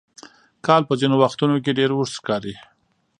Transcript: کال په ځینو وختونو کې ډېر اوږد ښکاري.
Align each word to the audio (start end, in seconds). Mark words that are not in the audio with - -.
کال 0.65 0.81
په 0.89 0.93
ځینو 1.01 1.15
وختونو 1.23 1.55
کې 1.63 1.77
ډېر 1.79 1.89
اوږد 1.93 2.15
ښکاري. 2.17 2.55